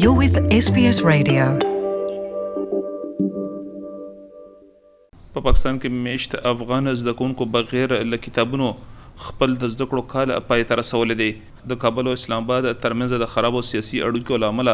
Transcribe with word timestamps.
You're 0.00 0.16
with 0.18 0.34
SBS 0.64 0.98
Radio. 1.12 1.44
په 5.32 5.40
پاکستان 5.46 5.78
کې 5.84 5.88
میشت 6.04 6.34
افغان 6.50 6.90
زدهکونکو 7.02 7.44
بغیر 7.56 7.94
له 8.10 8.20
کتابونو 8.26 8.68
خپل 9.24 9.56
د 9.64 9.72
زده 9.72 9.88
کړو 9.94 10.02
کال 10.12 10.32
پای 10.50 10.66
ته 10.70 10.78
رسول 10.82 11.14
دي 11.22 11.28
د 11.72 11.80
کابل 11.86 12.10
او 12.10 12.12
اسلام 12.20 12.44
آباد 12.46 12.68
ترمنځ 12.84 13.16
د 13.24 13.30
خرابو 13.34 13.62
سیاسي 13.70 14.02
اړیکو 14.10 14.38
لامل 14.44 14.70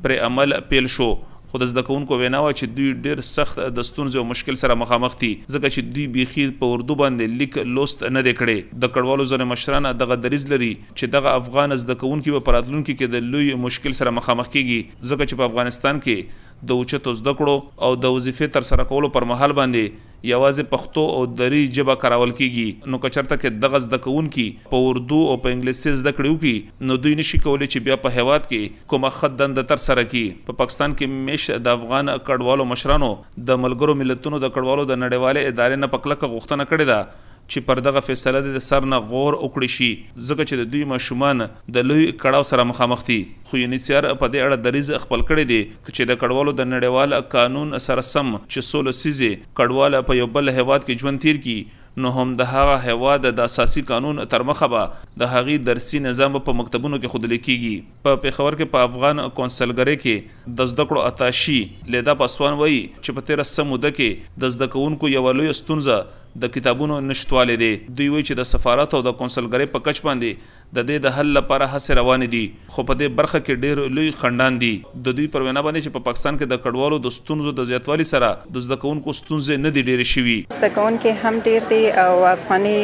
پر 0.06 0.16
عمل 0.30 0.58
اپیل 0.62 0.88
شو 0.98 1.10
خو 1.50 1.58
د 1.60 1.66
زده 1.70 1.82
کوونکو 1.86 2.16
وینا 2.18 2.40
و 2.46 2.50
چې 2.58 2.74
دوی 2.74 2.90
ډیر 3.04 3.20
سخت 3.28 3.56
د 3.76 3.86
ستونزې 3.86 4.18
او 4.20 4.24
مشکل 4.32 4.58
سره 4.60 4.74
مخامخ 4.82 5.14
دي 5.22 5.30
ځکه 5.54 5.70
چې 5.76 5.88
دوی 5.94 6.04
بيخي 6.16 6.42
په 6.60 6.74
اردو 6.74 6.96
باندې 7.00 7.40
لیک 7.40 7.56
لوست 7.78 8.04
نه 8.16 8.22
دی 8.26 8.34
کړی 8.40 8.78
د 8.84 8.92
کډوالو 8.96 9.24
ځنې 9.24 9.48
مشران 9.52 9.88
دغه 10.02 10.18
دریز 10.26 10.44
لري 10.52 10.68
چې 10.82 11.12
دغه 11.14 11.32
افغان 11.40 11.76
زده 11.84 11.96
کوونکو 12.02 12.42
په 12.48 12.56
راتلونکو 12.58 12.96
کې 13.00 13.16
د 13.16 13.26
لوی 13.32 13.48
مشکل 13.64 13.98
سره 14.02 14.14
مخامخ 14.20 14.52
کیږي 14.52 15.10
ځکه 15.10 15.32
چې 15.32 15.40
په 15.42 15.50
افغانستان 15.50 16.00
کې 16.06 16.46
د 16.68 16.76
اوچتو 16.80 17.12
زده 17.20 17.32
کړو 17.40 17.54
او 17.88 17.90
د 18.04 18.14
وظیفې 18.16 18.54
تر 18.56 18.66
سره 18.70 18.86
کولو 18.92 19.08
پر 19.16 19.26
مهال 19.30 19.54
باندې 19.58 20.08
یوازې 20.28 20.68
پښتو 20.72 21.02
او 21.18 21.20
دری 21.40 21.60
ژبه 21.78 21.94
کارول 22.02 22.32
کیږي 22.40 22.90
نو 22.94 22.98
کچرته 23.04 23.38
کې 23.42 23.62
دغه 23.64 23.80
زده 23.84 24.00
کوونکي 24.06 24.44
په 24.72 24.82
اردو 24.88 25.20
او 25.30 25.36
په 25.46 25.54
انګلیسي 25.54 25.94
زده 26.02 26.12
کړو 26.18 26.42
کې 26.42 26.84
نو 26.90 26.98
دوی 27.06 27.14
نشي 27.22 27.40
کولای 27.46 27.70
چې 27.70 27.86
بیا 27.88 27.98
په 28.04 28.14
هواد 28.18 28.48
کې 28.50 28.84
کومه 28.94 29.12
خدند 29.20 29.62
تر 29.72 29.82
سره 29.86 30.06
کی 30.12 30.24
په 30.50 30.58
پاکستان 30.60 30.98
کې 30.98 31.26
مش 31.30 31.48
د 31.68 31.74
افغان 31.78 32.12
کډوالو 32.28 32.68
مشرانو 32.74 33.10
د 33.52 33.64
ملګرو 33.64 33.98
ملتونو 34.04 34.42
د 34.46 34.54
کډوالو 34.58 34.86
د 34.92 35.02
نړیوالې 35.04 35.54
ادارې 35.54 35.84
نه 35.86 35.92
پکلک 35.98 36.28
غوښتنه 36.34 36.70
کړې 36.72 36.94
ده 36.94 37.28
چې 37.54 37.60
پر 37.68 37.78
دغه 37.84 38.00
فیصله 38.08 38.40
د 38.46 38.62
سر 38.64 38.84
نه 38.92 38.98
غور 39.12 39.36
وکړي 39.38 39.76
شي 39.76 39.88
ځکه 39.92 40.44
چې 40.48 40.60
د 40.62 40.68
دوی 40.74 40.82
ماشومان 40.92 41.44
د 41.78 41.88
لوی 41.90 42.06
کړهو 42.10 42.48
سره 42.52 42.66
مخامخ 42.70 43.02
دي 43.08 43.18
خو 43.50 43.62
یونیسیار 43.62 44.06
په 44.12 44.30
دې 44.34 44.44
اړه 44.44 44.58
دریز 44.66 44.90
خپل 45.04 45.26
کړی 45.30 45.50
دی 45.52 45.58
چې 45.70 46.12
د 46.12 46.20
کډوالو 46.22 46.54
د 46.60 46.70
نړیوال 46.70 47.26
قانون 47.36 47.78
سره 47.88 48.06
سم 48.12 48.30
چې 48.38 48.68
سولو 48.70 48.96
سیزه 49.00 49.32
کډواله 49.62 50.08
په 50.10 50.20
یو 50.22 50.32
بل 50.38 50.54
هواد 50.60 50.86
کې 50.86 51.04
ژوند 51.04 51.22
تیر 51.26 51.44
کی 51.48 51.58
نو 52.02 52.10
هم 52.16 52.28
د 52.40 52.46
هغه 52.50 52.76
هواد 52.84 53.24
د 53.40 53.44
اساسي 53.52 53.80
قانون 53.90 54.18
تر 54.34 54.42
مخه 54.50 54.66
به 54.76 54.84
د 55.22 55.30
هغې 55.30 55.64
درسي 55.70 56.00
نظام 56.06 56.38
په 56.48 56.54
مکتبونو 56.60 56.98
کې 57.02 57.14
خودلې 57.14 57.46
کیږي 57.48 58.06
په 58.06 58.20
پیښور 58.26 58.58
کې 58.60 58.74
په 58.76 58.88
افغان 58.88 59.22
کونسلګری 59.40 59.96
کې 60.04 60.54
د 60.62 60.70
زده 60.74 60.86
کړو 60.92 61.10
اتاشي 61.10 61.58
لیدا 61.96 62.14
پاسوان 62.24 62.56
وایي 62.62 62.80
چې 62.86 63.20
په 63.20 63.28
13 63.34 63.52
سموده 63.56 63.92
کې 63.98 64.40
د 64.44 64.56
زده 64.58 64.72
کوونکو 64.76 65.12
یو 65.16 65.34
لوی 65.40 65.56
ستونزه 65.62 65.98
د 66.42 66.46
کتابونو 66.54 66.96
نشټواله 67.10 67.54
دي 67.60 67.70
دوی 67.98 68.08
وی 68.08 68.22
چې 68.26 68.34
د 68.40 68.46
سفارت 68.50 68.94
او 68.96 69.00
د 69.04 69.14
کنسولګری 69.20 69.66
په 69.76 69.84
کچ 69.86 70.00
باندې 70.08 70.58
د 70.78 70.84
دې 70.90 71.06
د 71.06 71.14
حل 71.16 71.30
لپاره 71.36 71.66
هڅه 71.70 71.94
روان 71.98 72.24
دي 72.34 72.42
خو 72.74 72.84
په 72.90 72.96
دې 72.98 73.16
برخه 73.20 73.38
کې 73.40 73.62
ډېر 73.62 73.96
لوی 73.96 74.10
خندان 74.20 74.58
دي 74.64 74.70
د 75.08 75.16
دوی 75.20 75.26
پر 75.36 75.46
وینا 75.46 75.64
باندې 75.66 75.84
چې 75.84 75.94
په 75.96 76.04
پا 76.04 76.08
پاکستان 76.10 76.38
کې 76.38 76.52
د 76.52 76.60
کډوالو 76.66 76.98
د 77.06 77.14
ستونزو 77.16 77.52
د 77.60 77.66
زیاتوالي 77.70 78.06
سره 78.10 78.28
د 78.58 78.64
زده 78.66 78.78
کوونکو 78.84 79.14
ستونزې 79.22 79.64
نه 79.64 79.74
دي 79.78 79.82
ډېرې 79.88 80.06
شوي 80.12 80.38
زده 80.58 80.70
کوونکي 80.76 81.14
هم 81.24 81.40
ډېر 81.40 81.62
دي 81.72 81.82
او 82.04 82.24
افغاني 82.34 82.76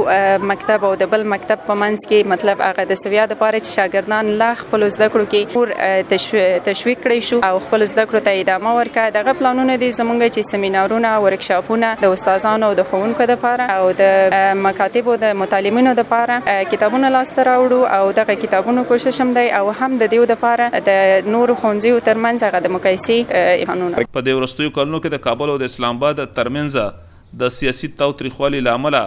مکتب 0.54 0.86
او 0.92 0.94
د 1.04 1.10
بل 1.16 1.26
مکتب 1.34 1.66
په 1.72 1.78
منځ 1.82 2.08
کې 2.10 2.32
مطلب 2.36 2.64
هغه 2.68 2.88
د 2.94 3.02
سویا 3.06 3.26
د 3.34 3.40
پاره 3.44 3.64
چې 3.66 3.80
شاګردان 3.80 4.32
لا 4.44 4.52
خپل 4.64 4.88
زده 4.98 5.10
کړو 5.16 5.32
کې 5.34 5.58
پور 5.58 6.70
تشویق 6.70 7.04
کړی 7.08 7.32
شو 7.32 7.42
او 7.50 7.56
خپل 7.66 7.90
زده 7.96 8.06
کړو 8.14 8.22
ته 8.30 8.38
ادامه 8.44 8.78
ورکړه 8.80 9.18
دغه 9.20 9.38
پلانونه 9.42 9.82
دي 9.86 9.92
زمونږ 10.02 10.40
چې 10.40 10.52
سیمینارونه 10.54 11.18
ورکشاپونه 11.28 11.94
د 12.06 12.16
استادانو 12.20 12.72
او 12.72 12.80
د 12.84 12.88
ښوونکو 12.94 13.30
لپاره 13.36 13.78
او 13.80 13.90
د 14.00 14.36
مکاتبو 14.66 15.14
د 15.24 15.36
متعلمینو 15.42 15.92
لپاره 16.00 16.56
کتابونه 16.74 17.12
لاسته 17.16 17.46
راوړو 17.50 17.80
او 17.98 18.02
دغه 18.22 18.36
کتابونو 18.46 18.84
کوشش 18.92 19.20
هم 19.26 19.34
دی 19.38 19.46
او 19.60 19.64
هم 19.82 19.92
د 20.04 20.12
دیو 20.16 20.28
لپاره 20.34 20.84
د 20.90 21.30
نور 21.36 21.56
خونځیو 21.62 22.04
ترمنځ 22.10 22.48
هغه 22.48 22.66
د 22.68 22.76
مقایسې 22.76 23.66
قانون 23.72 23.96
په 24.02 24.26
دې 24.28 24.42
ورستیو 24.42 24.76
کلونو 24.80 25.02
کې 25.04 25.18
د 25.18 25.26
کابل 25.30 25.56
او 25.56 25.58
د 25.64 25.74
اسلام 25.74 26.02
آباد 26.04 26.22
ترمنځ 26.42 27.42
د 27.44 27.56
سیاسي 27.62 27.92
تاوتریخوالي 28.04 28.62
لامل 28.70 29.00